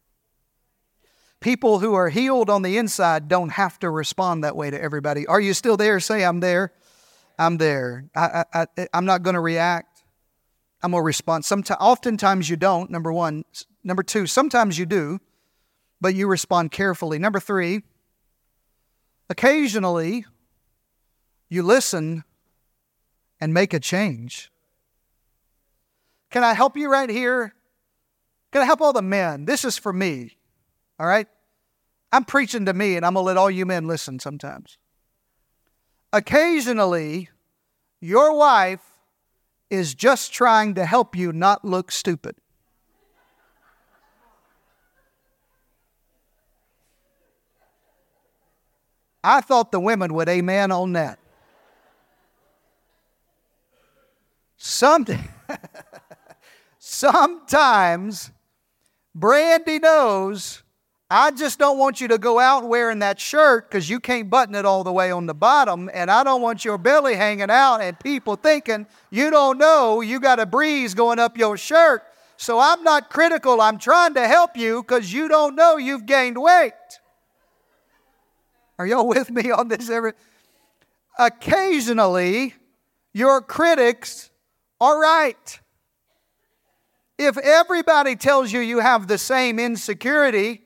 [1.40, 5.26] People who are healed on the inside don't have to respond that way to everybody.
[5.26, 6.00] Are you still there?
[6.00, 6.74] Say, I'm there.
[7.40, 8.06] I'm there.
[8.16, 10.04] I, I, I, am not going to react.
[10.84, 11.46] I'm going to respond.
[11.46, 13.44] Sometimes, oftentimes you don't, number one.
[13.84, 15.20] Number two, sometimes you do,
[16.00, 17.18] but you respond carefully.
[17.18, 17.82] Number three,
[19.30, 20.26] occasionally
[21.50, 22.24] you listen
[23.40, 24.51] and make a change.
[26.32, 27.54] Can I help you right here?
[28.52, 29.46] Can I help all the men?
[29.46, 30.38] This is for me.
[31.00, 31.28] All right?
[32.12, 34.78] I'm preaching to me, and I'm going to let all you men listen sometimes.
[36.12, 37.30] Occasionally,
[38.02, 38.82] your wife
[39.70, 42.36] is just trying to help you not look stupid.
[49.24, 51.20] I thought the women would amen on that.
[54.58, 55.06] Some,
[56.92, 58.32] sometimes
[59.16, 60.62] Brandy knows
[61.10, 64.56] I just don't want you to go out wearing that shirt because you can't button
[64.56, 65.90] it all the way on the bottom.
[65.94, 70.22] And I don't want your belly hanging out and people thinking you don't know you
[70.22, 72.04] got a breeze going up your shirt.
[72.38, 73.62] So I'm not critical.
[73.62, 76.74] I'm trying to help you because you don't know you've gained weight.
[78.80, 79.90] Are y'all with me on this?
[79.90, 80.14] Every
[81.20, 82.56] occasionally,
[83.14, 84.30] your critics
[84.80, 85.61] are right.
[87.24, 90.64] If everybody tells you you have the same insecurity,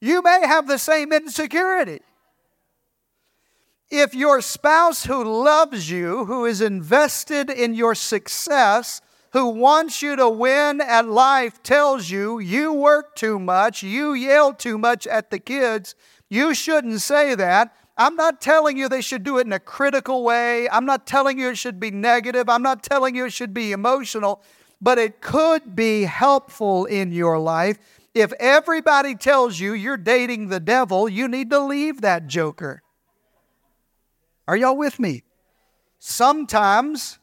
[0.00, 2.02] you may have the same insecurity.
[3.90, 9.00] If your spouse who loves you, who is invested in your success,
[9.32, 14.54] who wants you to win at life tells you you work too much, you yell
[14.54, 15.96] too much at the kids,
[16.28, 17.74] you shouldn't say that.
[17.96, 20.68] I'm not telling you they should do it in a critical way.
[20.70, 22.48] I'm not telling you it should be negative.
[22.48, 24.44] I'm not telling you it should be emotional,
[24.80, 27.78] but it could be helpful in your life
[28.14, 32.82] if everybody tells you you're dating the devil, you need to leave that joker.
[34.48, 35.22] Are y'all with me?
[35.98, 37.18] Sometimes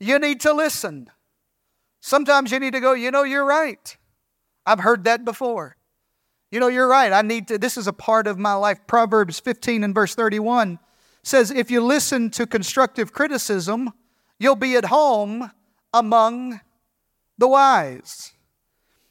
[0.00, 1.10] you need to listen.
[2.00, 3.96] Sometimes you need to go, you know, you're right.
[4.64, 5.76] I've heard that before.
[6.50, 7.12] You know, you're right.
[7.12, 8.86] I need to, this is a part of my life.
[8.86, 10.78] Proverbs 15 and verse 31
[11.22, 13.92] says, if you listen to constructive criticism,
[14.38, 15.50] you'll be at home
[15.92, 16.60] among
[17.38, 18.32] the wise.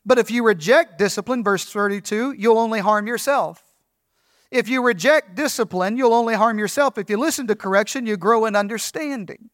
[0.05, 3.63] But if you reject discipline, verse 32, you'll only harm yourself.
[4.51, 6.97] If you reject discipline, you'll only harm yourself.
[6.97, 9.49] If you listen to correction, you grow in understanding.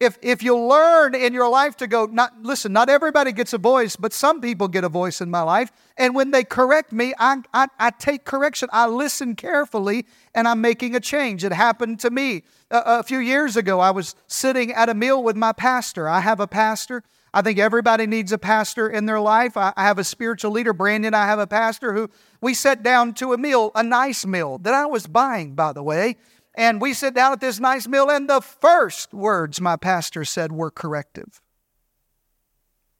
[0.00, 3.58] If, if you learn in your life to go, not listen, not everybody gets a
[3.58, 5.72] voice, but some people get a voice in my life.
[5.96, 8.68] And when they correct me, I, I, I take correction.
[8.72, 10.06] I listen carefully
[10.36, 11.42] and I'm making a change.
[11.42, 13.80] It happened to me a, a few years ago.
[13.80, 16.08] I was sitting at a meal with my pastor.
[16.08, 17.02] I have a pastor.
[17.34, 19.56] I think everybody needs a pastor in their life.
[19.56, 21.12] I, I have a spiritual leader, Brandon.
[21.12, 22.08] I have a pastor who
[22.40, 25.82] we sat down to a meal, a nice meal that I was buying, by the
[25.82, 26.16] way.
[26.58, 30.50] And we sit down at this nice meal, and the first words my pastor said
[30.50, 31.40] were corrective.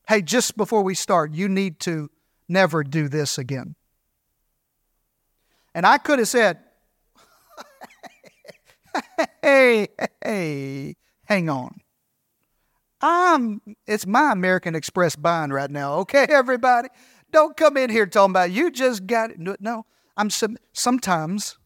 [0.07, 2.09] Hey, just before we start, you need to
[2.49, 3.75] never do this again.
[5.75, 6.61] And I could have said,
[9.43, 9.89] hey,
[10.25, 10.95] hey,
[11.25, 11.81] hang on.
[13.01, 15.95] I'm it's my American Express buying right now.
[15.95, 16.91] Okay, everybody,
[17.33, 19.41] don't come in here talking about you just got it.
[19.61, 19.85] No,
[20.17, 21.59] I'm some, sometimes.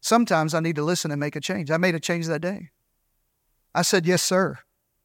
[0.00, 1.70] Sometimes I need to listen and make a change.
[1.70, 2.70] I made a change that day.
[3.74, 4.58] I said, "Yes, sir."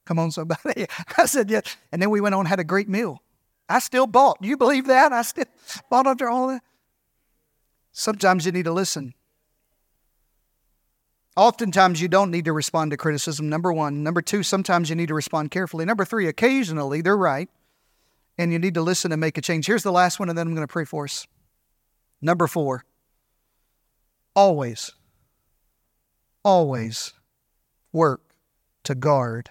[0.05, 0.85] Come on, somebody.
[1.17, 3.21] I said, "Yes," and then we went on had a great meal.
[3.69, 4.37] I still bought.
[4.41, 5.11] You believe that?
[5.11, 5.45] I still
[5.89, 6.61] bought after all that.
[7.91, 9.13] Sometimes you need to listen.
[11.35, 14.03] Oftentimes, you don't need to respond to criticism, number one.
[14.03, 15.83] Number two, sometimes you need to respond carefully.
[15.83, 17.49] Number three, occasionally they're right,
[18.37, 19.65] and you need to listen and make a change.
[19.65, 21.25] Here's the last one, and then I'm going to pray for us.
[22.21, 22.85] Number four,
[24.35, 24.91] always,
[26.43, 27.13] always
[27.91, 28.35] work
[28.83, 29.49] to guard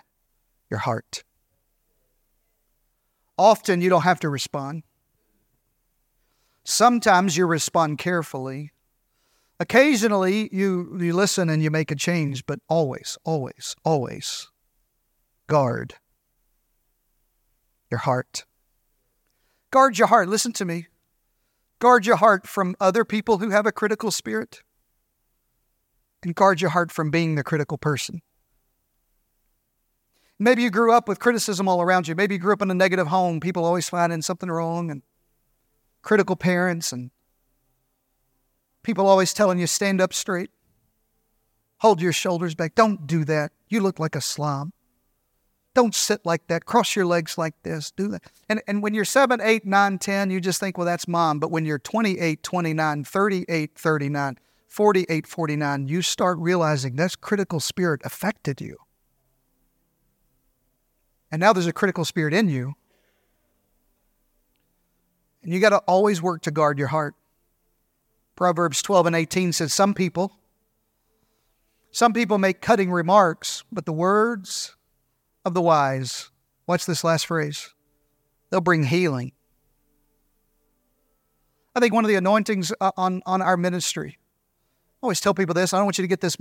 [0.70, 1.24] your heart.
[3.38, 4.82] Often you don't have to respond.
[6.64, 8.72] Sometimes you respond carefully.
[9.58, 14.48] Occasionally you, you listen and you make a change, but always, always, always
[15.46, 15.94] guard
[17.90, 18.44] your heart.
[19.70, 20.28] Guard your heart.
[20.28, 20.86] Listen to me.
[21.78, 24.62] Guard your heart from other people who have a critical spirit,
[26.22, 28.22] and guard your heart from being the critical person.
[30.38, 32.14] Maybe you grew up with criticism all around you.
[32.14, 35.02] Maybe you grew up in a negative home, people always finding something wrong, and
[36.02, 37.10] critical parents, and
[38.82, 40.50] people always telling you, stand up straight,
[41.78, 42.74] hold your shoulders back.
[42.74, 43.52] Don't do that.
[43.68, 44.70] You look like a slob.
[45.74, 46.66] Don't sit like that.
[46.66, 47.90] Cross your legs like this.
[47.92, 48.22] Do that.
[48.48, 51.38] And, and when you're 7, 8, 9, 10, you just think, well, that's mom.
[51.38, 54.38] But when you're 28, 29, 38, 39,
[54.72, 58.78] 48, 49, you start realizing that's critical spirit affected you.
[61.30, 62.72] And now there's a critical spirit in you.
[65.42, 67.14] And you got to always work to guard your heart.
[68.34, 70.32] Proverbs 12 and 18 says, Some people,
[71.90, 74.74] some people make cutting remarks, but the words
[75.44, 76.30] of the wise,
[76.66, 77.74] watch this last phrase,
[78.48, 79.32] they'll bring healing.
[81.76, 84.16] I think one of the anointings uh, on, on our ministry,
[85.02, 86.36] always tell people this, I don't want you to get this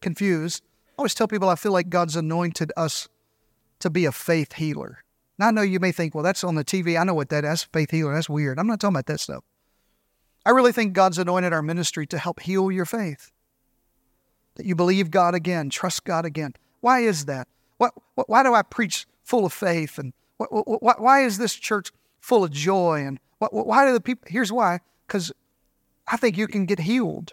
[0.00, 0.62] confused.
[0.90, 3.08] I always tell people I feel like God's anointed us
[3.80, 5.04] to be a faith healer.
[5.38, 7.00] Now I know you may think, well, that's on the TV.
[7.00, 7.50] I know what that is.
[7.50, 8.14] That's Faith healer.
[8.14, 8.58] That's weird.
[8.58, 9.42] I'm not talking about that stuff.
[10.46, 13.32] I really think God's anointed our ministry to help heal your faith.
[14.56, 16.54] That you believe God again, trust God again.
[16.80, 17.48] Why is that?
[17.78, 19.98] Why, why do I preach full of faith?
[19.98, 23.04] And why, why is this church full of joy?
[23.04, 24.24] And why do the people?
[24.28, 24.80] Here's why.
[25.06, 25.32] Because
[26.06, 27.32] I think you can get healed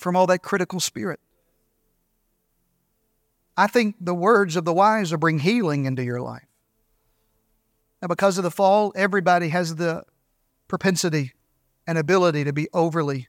[0.00, 1.20] from all that critical spirit.
[3.56, 6.46] I think the words of the wise will bring healing into your life.
[8.00, 10.04] Now, because of the fall, everybody has the
[10.68, 11.32] propensity
[11.86, 13.28] and ability to be overly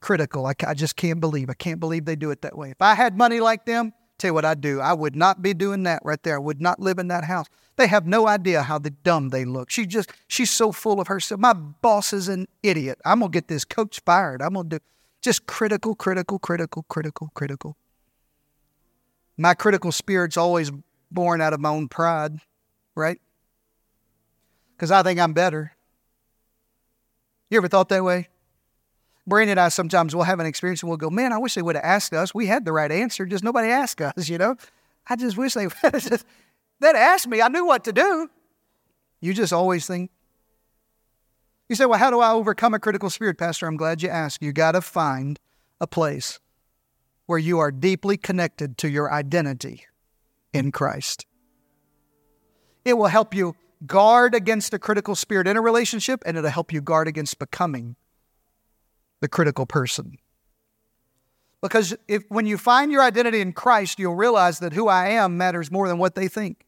[0.00, 0.46] critical.
[0.46, 1.48] I, I just can't believe.
[1.48, 2.70] I can't believe they do it that way.
[2.70, 4.80] If I had money like them, Tell you what I'd do.
[4.80, 6.34] I would not be doing that right there.
[6.34, 7.46] I would not live in that house.
[7.76, 9.70] They have no idea how the dumb they look.
[9.70, 11.40] She just she's so full of herself.
[11.40, 12.98] My boss is an idiot.
[13.06, 14.42] I'm gonna get this coach fired.
[14.42, 14.78] I'm gonna do
[15.20, 17.76] just critical, critical, critical, critical, critical.
[19.36, 20.70] My critical spirit's always
[21.10, 22.40] born out of my own pride,
[22.94, 23.20] right?
[24.76, 25.72] Because I think I'm better.
[27.50, 28.28] You ever thought that way?
[29.26, 31.62] Brandon and I sometimes will have an experience and we'll go, man, I wish they
[31.62, 32.34] would have asked us.
[32.34, 34.56] We had the right answer, just nobody asked us, you know?
[35.08, 36.24] I just wish they would
[36.80, 37.42] they'd asked me.
[37.42, 38.30] I knew what to do.
[39.20, 40.10] You just always think.
[41.70, 43.68] You say, well, how do I overcome a critical spirit, Pastor?
[43.68, 44.42] I'm glad you asked.
[44.42, 45.38] You got to find
[45.80, 46.40] a place
[47.26, 49.86] where you are deeply connected to your identity
[50.52, 51.26] in Christ.
[52.84, 53.54] It will help you
[53.86, 57.94] guard against a critical spirit in a relationship, and it'll help you guard against becoming
[59.20, 60.18] the critical person.
[61.62, 65.36] Because if when you find your identity in Christ, you'll realize that who I am
[65.36, 66.66] matters more than what they think.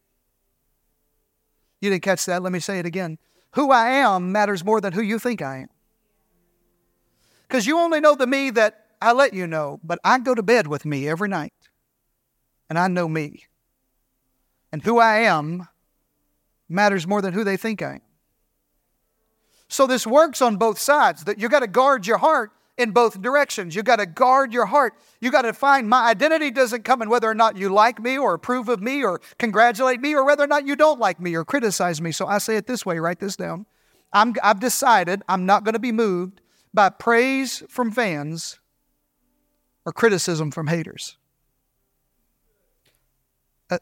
[1.80, 2.40] You didn't catch that?
[2.40, 3.18] Let me say it again.
[3.52, 5.68] Who I am matters more than who you think I am.
[7.46, 10.42] Because you only know the me that I let you know, but I go to
[10.42, 11.52] bed with me every night.
[12.70, 13.44] And I know me.
[14.72, 15.68] And who I am
[16.68, 18.00] matters more than who they think I am.
[19.68, 21.24] So this works on both sides.
[21.24, 23.74] That you got to guard your heart in both directions.
[23.74, 24.94] You got to guard your heart.
[25.20, 28.18] You got to find my identity doesn't come in whether or not you like me
[28.18, 31.34] or approve of me or congratulate me or whether or not you don't like me
[31.34, 32.12] or criticize me.
[32.12, 33.66] So I say it this way, write this down.
[34.12, 36.40] I'm, I've decided I'm not going to be moved
[36.74, 38.58] by praise from fans
[39.84, 41.16] or criticism from haters.
[43.70, 43.78] Uh,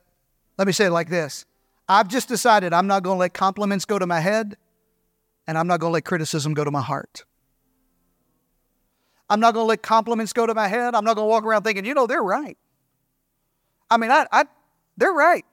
[0.58, 1.44] let me say it like this
[1.88, 4.56] I've just decided I'm not going to let compliments go to my head
[5.46, 7.24] and I'm not going to let criticism go to my heart.
[9.30, 10.94] I'm not going to let compliments go to my head.
[10.94, 12.58] I'm not going to walk around thinking, you know, they're right.
[13.88, 14.44] I mean, I, I
[14.96, 15.44] they're right.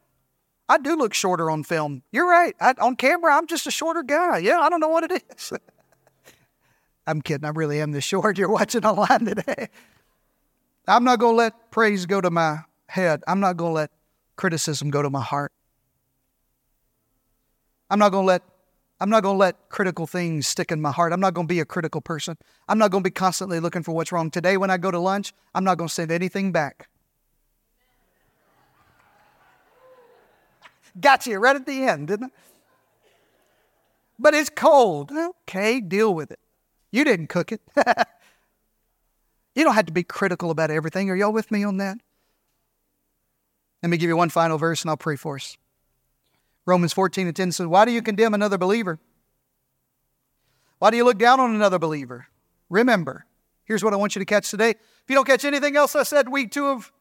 [0.68, 2.02] I do look shorter on film.
[2.12, 2.56] You're right.
[2.60, 4.40] I, on camera, I'm just a shorter guy.
[4.40, 5.54] Yeah, I don't know what it is.
[7.08, 7.46] I'm kidding.
[7.46, 8.38] I really am this short.
[8.38, 9.70] You're watching online today.
[10.88, 13.24] I'm not going to let praise go to my head.
[13.28, 13.92] I'm not going to let
[14.36, 15.52] criticism go to my heart.
[17.90, 18.42] I'm not going to let
[19.00, 21.14] I'm not going to let critical things stick in my heart.
[21.14, 22.38] I'm not going to be a critical person.
[22.68, 24.32] I'm not going to be constantly looking for what's wrong.
[24.32, 26.90] Today, when I go to lunch, I'm not going to send anything back.
[31.00, 32.30] Got you right at the end, didn't I?
[34.18, 35.12] But it's cold.
[35.12, 36.40] Okay, deal with it.
[36.92, 37.62] You didn't cook it.
[39.58, 41.10] You don't have to be critical about everything.
[41.10, 41.98] Are y'all with me on that?
[43.82, 45.58] Let me give you one final verse and I'll pray for us.
[46.68, 49.00] Romans 14 and 10 says, Why do you condemn another believer?
[50.80, 52.28] Why do you look down on another believer?
[52.70, 53.26] Remember,
[53.64, 54.72] here's what I want you to catch today.
[54.72, 56.92] If you don't catch anything else I said week two of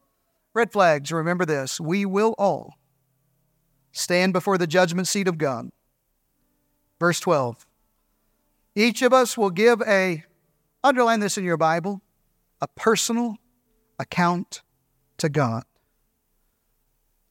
[0.55, 1.81] red flags, remember this.
[1.81, 2.75] We will all
[3.91, 5.71] stand before the judgment seat of God.
[7.01, 7.67] Verse 12.
[8.77, 10.23] Each of us will give a,
[10.85, 12.03] underline this in your Bible,
[12.61, 13.37] a personal
[13.99, 14.63] account
[15.19, 15.65] to God.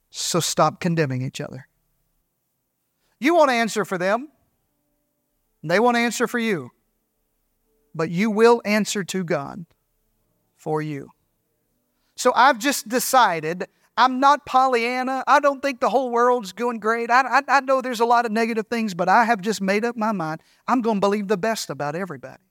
[0.10, 1.68] So stop condemning each other.
[3.20, 4.30] You won't answer for them,
[5.64, 6.72] they won't answer for you,
[7.94, 9.66] but you will answer to God
[10.56, 11.10] for you.
[12.16, 15.24] So I've just decided I'm not Pollyanna.
[15.26, 17.10] I don't think the whole world's going great.
[17.10, 19.86] I, I, I, know there's a lot of negative things, but I have just made
[19.86, 20.42] up my mind.
[20.68, 22.42] I'm going to believe the best about everybody.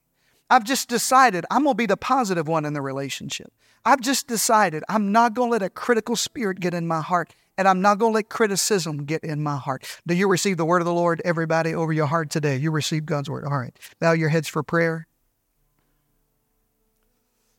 [0.48, 3.52] I've just decided I'm going to be the positive one in the relationship.
[3.84, 7.34] I've just decided I'm not going to let a critical spirit get in my heart,
[7.56, 9.84] and I'm not going to let criticism get in my heart.
[10.06, 12.56] Do you receive the word of the Lord, everybody, over your heart today?
[12.56, 13.44] You receive God's word.
[13.44, 13.76] All right.
[14.00, 15.06] Bow your heads for prayer.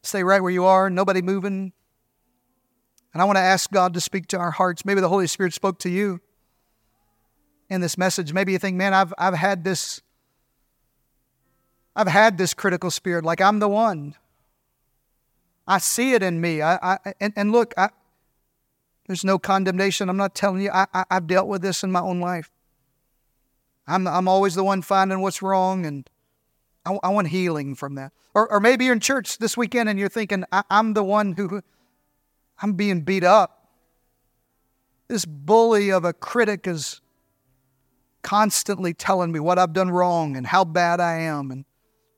[0.04, 1.74] Stay right where you are, nobody moving.
[3.14, 4.86] And I want to ask God to speak to our hearts.
[4.86, 6.20] Maybe the Holy Spirit spoke to you
[7.70, 8.34] in this message.
[8.34, 10.02] Maybe you think, man, I've, I've had this.
[11.96, 14.16] I've had this critical spirit, like I'm the one.
[15.66, 16.62] I see it in me.
[16.62, 17.90] I, I and, and look, I,
[19.08, 20.10] there's no condemnation.
[20.10, 20.72] I'm not telling you.
[20.72, 22.52] I, I, have dealt with this in my own life.
[23.88, 26.10] I'm, I'm always the one finding what's wrong, and
[26.86, 28.14] I, I want healing from that.
[28.34, 31.34] Or, or maybe you're in church this weekend and you're thinking, I, I'm the one
[31.34, 31.62] who
[32.62, 33.70] I'm being beat up.
[35.08, 37.00] This bully of a critic is
[38.24, 41.64] constantly telling me what I've done wrong and how bad I am, and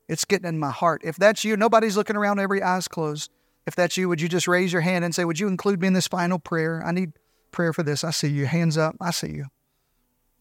[0.08, 1.02] it's getting in my heart.
[1.04, 3.30] If that's you, nobody's looking around, every eye's closed.
[3.68, 5.88] If that's you, would you just raise your hand and say, Would you include me
[5.88, 6.82] in this final prayer?
[6.82, 7.12] I need
[7.50, 8.02] prayer for this.
[8.02, 8.46] I see you.
[8.46, 8.96] Hands up.
[8.98, 9.44] I see you.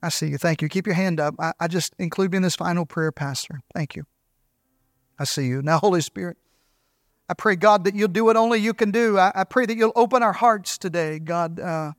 [0.01, 0.37] I see you.
[0.37, 0.69] Thank you.
[0.69, 1.35] Keep your hand up.
[1.37, 3.59] I, I just include me in this final prayer, Pastor.
[3.75, 4.05] Thank you.
[5.19, 5.61] I see you.
[5.61, 6.37] Now, Holy Spirit,
[7.27, 9.17] I pray, God, that you'll do what only you can do.
[9.17, 11.91] I, I pray that you'll open our hearts today, God, uh,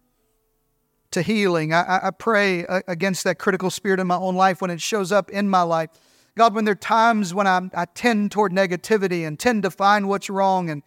[1.10, 1.74] to healing.
[1.74, 5.12] I, I pray uh, against that critical spirit in my own life when it shows
[5.12, 5.90] up in my life.
[6.38, 10.08] God, when there are times when I, I tend toward negativity and tend to find
[10.08, 10.82] what's wrong, and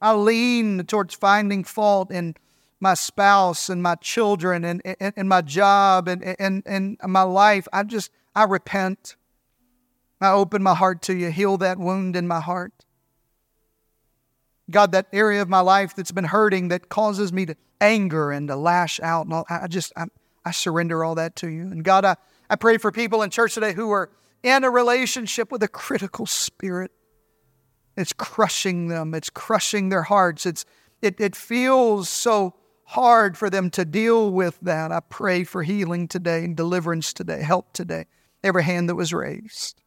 [0.00, 2.34] I lean towards finding fault in
[2.80, 7.66] my spouse and my children and, and, and my job and, and, and my life,
[7.72, 9.16] I just, I repent.
[10.20, 11.30] I open my heart to you.
[11.30, 12.72] Heal that wound in my heart.
[14.70, 18.48] God, that area of my life that's been hurting that causes me to anger and
[18.48, 19.26] to lash out.
[19.26, 20.06] And all, I just, I,
[20.44, 21.62] I surrender all that to you.
[21.62, 22.16] And God, I,
[22.50, 24.10] I pray for people in church today who are
[24.42, 26.90] in a relationship with a critical spirit.
[27.96, 30.46] It's crushing them, it's crushing their hearts.
[30.46, 30.64] It's,
[31.00, 34.92] it, it feels so hard for them to deal with that.
[34.92, 38.06] I pray for healing today and deliverance today, help today.
[38.44, 39.82] Every hand that was raised.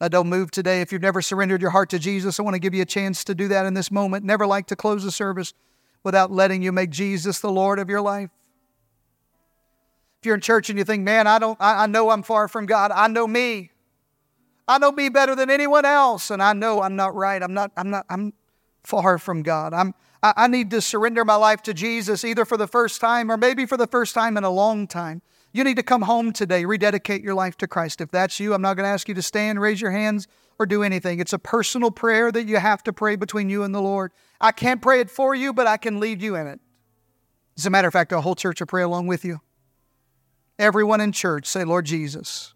[0.00, 0.80] Uh, don't move today.
[0.80, 3.24] If you've never surrendered your heart to Jesus, I want to give you a chance
[3.24, 4.24] to do that in this moment.
[4.24, 5.54] Never like to close the service
[6.02, 8.30] without letting you make Jesus the Lord of your life.
[10.20, 12.48] If you're in church and you think, man, I don't I, I know I'm far
[12.48, 12.90] from God.
[12.90, 13.70] I know me.
[14.66, 17.42] I know me better than anyone else, and I know I'm not right.
[17.42, 18.32] I'm not, I'm not, I'm
[18.82, 19.74] far from God.
[19.74, 19.94] I'm
[20.24, 23.36] I, I need to surrender my life to Jesus either for the first time or
[23.36, 25.20] maybe for the first time in a long time.
[25.52, 28.00] You need to come home today, rededicate your life to Christ.
[28.00, 30.26] If that's you, I'm not going to ask you to stand, raise your hands,
[30.58, 31.20] or do anything.
[31.20, 34.12] It's a personal prayer that you have to pray between you and the Lord.
[34.40, 36.58] I can't pray it for you, but I can lead you in it.
[37.58, 39.42] As a matter of fact, a whole church will pray along with you.
[40.58, 42.54] Everyone in church say, Lord Jesus,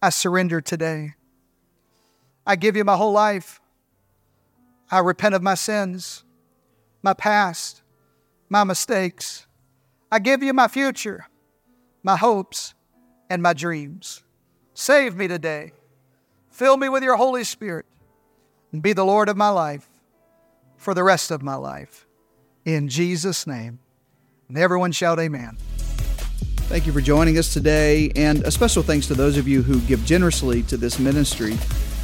[0.00, 1.15] I surrender today.
[2.46, 3.60] I give you my whole life.
[4.90, 6.24] I repent of my sins,
[7.02, 7.82] my past,
[8.48, 9.46] my mistakes.
[10.12, 11.26] I give you my future
[12.06, 12.72] my hopes,
[13.28, 14.22] and my dreams.
[14.74, 15.72] Save me today.
[16.52, 17.84] Fill me with your Holy Spirit
[18.70, 19.88] and be the Lord of my life
[20.76, 22.06] for the rest of my life.
[22.64, 23.80] In Jesus' name.
[24.48, 25.56] And everyone shout, Amen.
[26.68, 29.80] Thank you for joining us today, and a special thanks to those of you who
[29.80, 31.56] give generously to this ministry.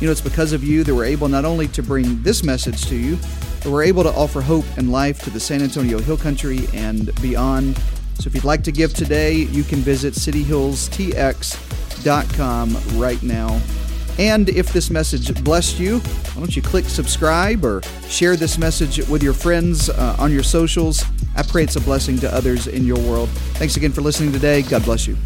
[0.03, 2.87] You know, it's because of you that we're able not only to bring this message
[2.87, 3.17] to you,
[3.63, 7.15] but we're able to offer hope and life to the San Antonio Hill Country and
[7.23, 7.79] beyond.
[8.19, 13.61] So if you'd like to give today, you can visit cityhillstx.com right now.
[14.19, 19.09] And if this message blessed you, why don't you click subscribe or share this message
[19.09, 21.05] with your friends uh, on your socials?
[21.37, 23.29] I pray it's a blessing to others in your world.
[23.55, 24.63] Thanks again for listening today.
[24.63, 25.17] God bless you.